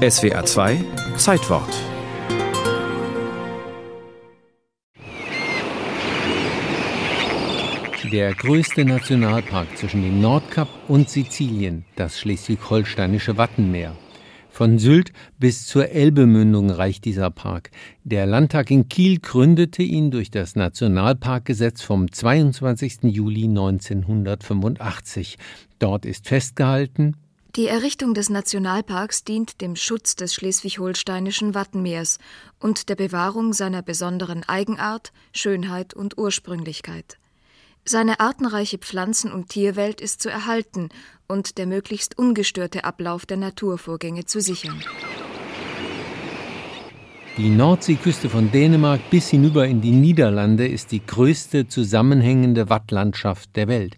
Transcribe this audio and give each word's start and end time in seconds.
SWA 0.00 0.42
2 0.42 0.82
Zeitwort 1.18 1.68
Der 8.10 8.32
größte 8.32 8.86
Nationalpark 8.86 9.76
zwischen 9.76 10.00
dem 10.00 10.22
Nordkap 10.22 10.68
und 10.88 11.10
Sizilien, 11.10 11.84
das 11.96 12.18
schleswig-holsteinische 12.18 13.36
Wattenmeer. 13.36 13.94
Von 14.48 14.78
Sylt 14.78 15.12
bis 15.38 15.66
zur 15.66 15.90
Elbemündung 15.90 16.70
reicht 16.70 17.04
dieser 17.04 17.30
Park. 17.30 17.70
Der 18.02 18.24
Landtag 18.24 18.70
in 18.70 18.88
Kiel 18.88 19.18
gründete 19.18 19.82
ihn 19.82 20.10
durch 20.10 20.30
das 20.30 20.56
Nationalparkgesetz 20.56 21.82
vom 21.82 22.10
22. 22.10 23.00
Juli 23.02 23.44
1985. 23.44 25.36
Dort 25.78 26.06
ist 26.06 26.26
festgehalten, 26.26 27.16
die 27.56 27.66
Errichtung 27.66 28.14
des 28.14 28.30
Nationalparks 28.30 29.24
dient 29.24 29.60
dem 29.60 29.74
Schutz 29.74 30.14
des 30.14 30.34
schleswig-holsteinischen 30.34 31.54
Wattenmeers 31.54 32.18
und 32.60 32.88
der 32.88 32.94
Bewahrung 32.94 33.52
seiner 33.52 33.82
besonderen 33.82 34.44
Eigenart, 34.48 35.12
Schönheit 35.32 35.92
und 35.92 36.16
Ursprünglichkeit. 36.16 37.18
Seine 37.84 38.20
artenreiche 38.20 38.78
Pflanzen- 38.78 39.32
und 39.32 39.48
Tierwelt 39.48 40.00
ist 40.00 40.22
zu 40.22 40.28
erhalten 40.28 40.90
und 41.26 41.58
der 41.58 41.66
möglichst 41.66 42.16
ungestörte 42.18 42.84
Ablauf 42.84 43.26
der 43.26 43.38
Naturvorgänge 43.38 44.26
zu 44.26 44.40
sichern. 44.40 44.80
Die 47.36 47.48
Nordseeküste 47.48 48.28
von 48.28 48.52
Dänemark 48.52 49.00
bis 49.10 49.28
hinüber 49.28 49.66
in 49.66 49.80
die 49.80 49.92
Niederlande 49.92 50.68
ist 50.68 50.92
die 50.92 51.04
größte 51.04 51.66
zusammenhängende 51.66 52.68
Wattlandschaft 52.68 53.56
der 53.56 53.66
Welt. 53.66 53.96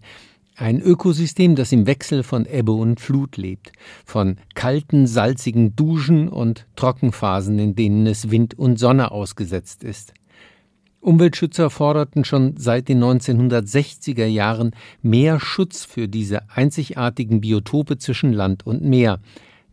Ein 0.55 0.81
Ökosystem, 0.81 1.55
das 1.55 1.71
im 1.71 1.87
Wechsel 1.87 2.21
von 2.21 2.45
Ebbe 2.45 2.73
und 2.73 2.99
Flut 2.99 3.37
lebt, 3.37 3.71
von 4.05 4.37
kalten, 4.53 5.07
salzigen 5.07 5.75
Duschen 5.75 6.29
und 6.29 6.67
Trockenphasen, 6.75 7.57
in 7.57 7.75
denen 7.75 8.05
es 8.05 8.29
Wind 8.29 8.59
und 8.59 8.77
Sonne 8.77 9.11
ausgesetzt 9.11 9.83
ist. 9.83 10.13
Umweltschützer 10.99 11.71
forderten 11.71 12.23
schon 12.23 12.55
seit 12.55 12.87
den 12.87 13.03
1960er 13.03 14.27
Jahren 14.27 14.75
mehr 15.01 15.39
Schutz 15.39 15.85
für 15.85 16.07
diese 16.07 16.47
einzigartigen 16.51 17.41
Biotope 17.41 17.97
zwischen 17.97 18.31
Land 18.31 18.65
und 18.67 18.83
Meer. 18.83 19.19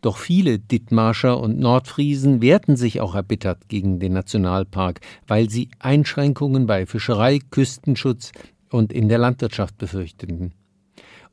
Doch 0.01 0.17
viele 0.17 0.57
Dithmarscher 0.57 1.39
und 1.39 1.59
Nordfriesen 1.59 2.41
wehrten 2.41 2.75
sich 2.75 3.01
auch 3.01 3.13
erbittert 3.13 3.69
gegen 3.69 3.99
den 3.99 4.13
Nationalpark, 4.13 4.99
weil 5.27 5.47
sie 5.47 5.69
Einschränkungen 5.77 6.65
bei 6.65 6.87
Fischerei, 6.87 7.37
Küstenschutz 7.51 8.31
und 8.71 8.91
in 8.91 9.09
der 9.09 9.19
Landwirtschaft 9.19 9.77
befürchteten. 9.77 10.55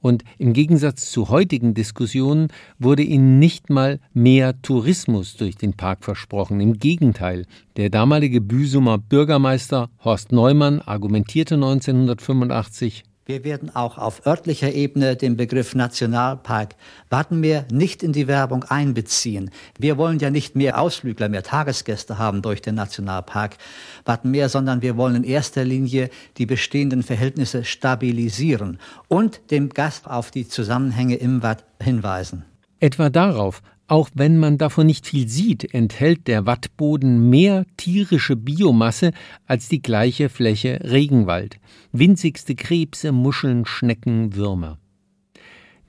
Und 0.01 0.23
im 0.39 0.53
Gegensatz 0.53 1.11
zu 1.11 1.29
heutigen 1.29 1.75
Diskussionen 1.75 2.49
wurde 2.79 3.03
ihnen 3.03 3.39
nicht 3.39 3.69
mal 3.69 3.99
mehr 4.15 4.61
Tourismus 4.63 5.37
durch 5.37 5.57
den 5.57 5.75
Park 5.75 6.05
versprochen. 6.05 6.61
Im 6.61 6.79
Gegenteil, 6.79 7.47
der 7.77 7.91
damalige 7.91 8.41
Büsumer 8.41 8.99
Bürgermeister 8.99 9.91
Horst 10.05 10.31
Neumann 10.31 10.81
argumentierte 10.81 11.57
1985, 11.57 13.05
wir 13.29 13.45
werden 13.45 13.77
auch 13.77 13.99
auf 13.99 14.25
örtlicher 14.27 14.73
Ebene 14.73 15.15
den 15.15 15.37
Begriff 15.37 15.75
Nationalpark 15.75 16.75
Wattenmeer 17.11 17.67
nicht 17.71 18.03
in 18.03 18.15
die 18.15 18.27
Werbung 18.27 18.65
einbeziehen. 18.65 19.51
Wir 19.79 19.99
wollen 19.99 20.19
ja 20.19 20.31
nicht 20.31 20.57
mehr 20.57 20.81
Ausflügler, 20.81 21.29
mehr 21.29 21.43
Tagesgäste 21.43 22.19
haben 22.19 22.41
durch 22.41 22.63
den 22.63 22.75
Nationalpark 22.75 23.59
Wattenmeer, 24.07 24.49
sondern 24.49 24.81
wir 24.81 24.97
wollen 24.97 25.17
in 25.17 25.25
erster 25.25 25.63
Linie 25.63 26.09
die 26.39 26.47
bestehenden 26.47 27.03
Verhältnisse 27.03 27.65
stabilisieren 27.65 28.79
und 29.09 29.43
dem 29.51 29.69
Gast 29.69 30.07
auf 30.07 30.31
die 30.31 30.49
Zusammenhänge 30.49 31.17
im 31.17 31.43
Watt 31.43 31.65
hinweisen. 31.83 32.47
Etwa 32.81 33.11
darauf, 33.11 33.61
auch 33.89 34.11
wenn 34.15 34.39
man 34.39 34.59
davon 34.59 34.87
nicht 34.87 35.07
viel 35.07 35.29
sieht, 35.29 35.75
enthält 35.75 36.29
der 36.29 36.47
Wattboden 36.47 37.31
mehr 37.31 37.65
tierische 37.79 38.37
Biomasse 38.37 39.13
als 39.47 39.69
die 39.69 39.83
gleiche 39.83 40.29
Fläche 40.29 40.81
Regenwald. 40.85 41.59
Winzigste 41.93 42.55
Krebse, 42.55 43.13
Muscheln, 43.13 43.65
Schnecken, 43.65 44.37
Würmer. 44.37 44.79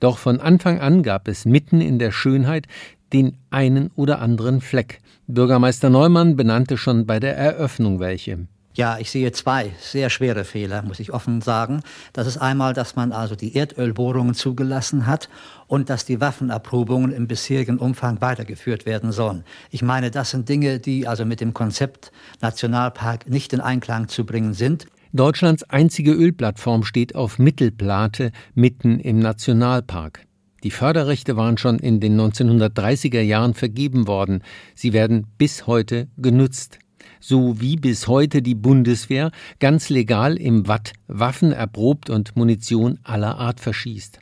Doch 0.00 0.16
von 0.16 0.40
Anfang 0.40 0.80
an 0.80 1.02
gab 1.02 1.28
es 1.28 1.44
mitten 1.44 1.82
in 1.82 1.98
der 1.98 2.10
Schönheit 2.10 2.66
den 3.12 3.36
einen 3.50 3.90
oder 3.96 4.20
anderen 4.20 4.62
Fleck. 4.62 5.00
Bürgermeister 5.26 5.90
Neumann 5.90 6.36
benannte 6.36 6.78
schon 6.78 7.06
bei 7.06 7.20
der 7.20 7.36
Eröffnung 7.36 8.00
welche. 8.00 8.46
Ja, 8.74 8.98
ich 8.98 9.10
sehe 9.10 9.32
zwei 9.32 9.72
sehr 9.80 10.10
schwere 10.10 10.44
Fehler, 10.44 10.82
muss 10.82 11.00
ich 11.00 11.12
offen 11.12 11.40
sagen. 11.40 11.80
Das 12.12 12.28
ist 12.28 12.36
einmal, 12.36 12.72
dass 12.72 12.94
man 12.94 13.10
also 13.10 13.34
die 13.34 13.56
Erdölbohrungen 13.56 14.34
zugelassen 14.34 15.06
hat 15.06 15.28
und 15.66 15.90
dass 15.90 16.04
die 16.04 16.20
Waffenerprobungen 16.20 17.12
im 17.12 17.26
bisherigen 17.26 17.78
Umfang 17.78 18.20
weitergeführt 18.20 18.86
werden 18.86 19.10
sollen. 19.10 19.44
Ich 19.70 19.82
meine, 19.82 20.12
das 20.12 20.30
sind 20.30 20.48
Dinge, 20.48 20.78
die 20.78 21.08
also 21.08 21.24
mit 21.24 21.40
dem 21.40 21.52
Konzept 21.52 22.12
Nationalpark 22.40 23.28
nicht 23.28 23.52
in 23.52 23.60
Einklang 23.60 24.06
zu 24.06 24.24
bringen 24.24 24.54
sind. 24.54 24.86
Deutschlands 25.12 25.64
einzige 25.64 26.12
Ölplattform 26.12 26.84
steht 26.84 27.16
auf 27.16 27.40
Mittelplate 27.40 28.30
mitten 28.54 29.00
im 29.00 29.18
Nationalpark. 29.18 30.24
Die 30.62 30.70
Förderrechte 30.70 31.36
waren 31.36 31.58
schon 31.58 31.80
in 31.80 31.98
den 31.98 32.20
1930er 32.20 33.20
Jahren 33.20 33.54
vergeben 33.54 34.06
worden. 34.06 34.44
Sie 34.76 34.92
werden 34.92 35.26
bis 35.38 35.66
heute 35.66 36.06
genutzt 36.16 36.78
so 37.18 37.60
wie 37.60 37.76
bis 37.76 38.08
heute 38.08 38.42
die 38.42 38.54
Bundeswehr 38.54 39.30
ganz 39.58 39.88
legal 39.88 40.36
im 40.36 40.68
Watt 40.68 40.92
Waffen 41.06 41.52
erprobt 41.52 42.10
und 42.10 42.36
Munition 42.36 42.98
aller 43.02 43.38
Art 43.38 43.60
verschießt. 43.60 44.20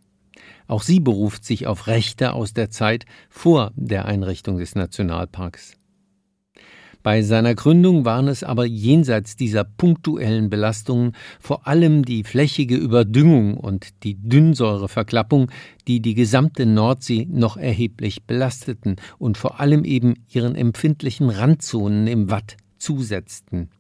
Auch 0.67 0.83
sie 0.83 1.01
beruft 1.01 1.45
sich 1.45 1.67
auf 1.67 1.87
Rechte 1.87 2.33
aus 2.33 2.53
der 2.53 2.71
Zeit 2.71 3.07
vor 3.31 3.73
der 3.75 4.05
Einrichtung 4.05 4.59
des 4.59 4.75
Nationalparks. 4.75 5.79
Bei 7.03 7.23
seiner 7.23 7.55
Gründung 7.55 8.05
waren 8.05 8.29
es 8.29 8.43
aber 8.43 8.67
jenseits 8.67 9.37
dieser 9.37 9.65
punktuellen 9.65 10.51
Belastungen 10.51 11.13
vor 11.41 11.67
allem 11.67 12.05
die 12.05 12.25
flächige 12.25 12.77
Überdüngung 12.77 13.57
und 13.57 14.03
die 14.03 14.17
Dünnsäureverklappung, 14.17 15.51
die 15.87 16.01
die 16.01 16.15
gesamte 16.15 16.67
Nordsee 16.67 17.27
noch 17.31 17.57
erheblich 17.57 18.25
belasteten 18.25 18.97
und 19.19 19.39
vor 19.39 19.61
allem 19.61 19.85
eben 19.85 20.17
ihren 20.29 20.55
empfindlichen 20.55 21.31
Randzonen 21.31 22.09
im 22.09 22.31
Watt 22.31 22.57
zusetzten. 22.79 23.71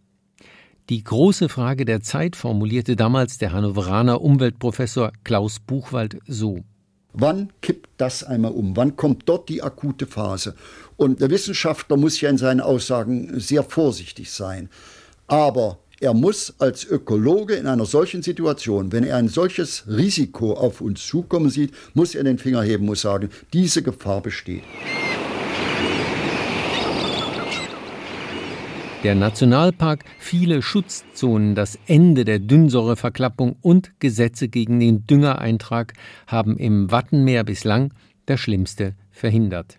Die 0.88 1.04
große 1.04 1.48
Frage 1.48 1.84
der 1.84 2.00
Zeit 2.00 2.34
formulierte 2.34 2.96
damals 2.96 3.36
der 3.36 3.52
Hannoveraner 3.52 4.22
Umweltprofessor 4.22 5.12
Klaus 5.22 5.60
Buchwald 5.60 6.18
so. 6.26 6.64
Wann 7.12 7.52
kippt 7.60 7.90
das 7.96 8.24
einmal 8.24 8.52
um? 8.52 8.76
Wann 8.76 8.96
kommt 8.96 9.28
dort 9.28 9.48
die 9.48 9.62
akute 9.62 10.06
Phase? 10.06 10.54
Und 10.96 11.20
der 11.20 11.30
Wissenschaftler 11.30 11.96
muss 11.96 12.20
ja 12.20 12.30
in 12.30 12.38
seinen 12.38 12.60
Aussagen 12.60 13.38
sehr 13.38 13.64
vorsichtig 13.64 14.30
sein. 14.30 14.70
Aber 15.26 15.78
er 16.00 16.14
muss 16.14 16.54
als 16.58 16.84
Ökologe 16.84 17.54
in 17.54 17.66
einer 17.66 17.84
solchen 17.84 18.22
Situation, 18.22 18.92
wenn 18.92 19.04
er 19.04 19.16
ein 19.16 19.28
solches 19.28 19.84
Risiko 19.88 20.52
auf 20.54 20.80
uns 20.80 21.06
zukommen 21.06 21.50
sieht, 21.50 21.72
muss 21.92 22.14
er 22.14 22.24
den 22.24 22.38
Finger 22.38 22.62
heben, 22.62 22.86
muss 22.86 23.02
sagen, 23.02 23.30
diese 23.52 23.82
Gefahr 23.82 24.20
besteht. 24.20 24.62
Der 29.04 29.14
Nationalpark, 29.14 30.04
viele 30.18 30.60
Schutzzonen, 30.60 31.54
das 31.54 31.78
Ende 31.86 32.24
der 32.24 32.40
Dünnsäureverklappung 32.40 33.54
und 33.62 33.92
Gesetze 34.00 34.48
gegen 34.48 34.80
den 34.80 35.06
Düngereintrag 35.06 35.92
haben 36.26 36.56
im 36.58 36.90
Wattenmeer 36.90 37.44
bislang 37.44 37.94
das 38.26 38.40
Schlimmste 38.40 38.96
verhindert. 39.12 39.78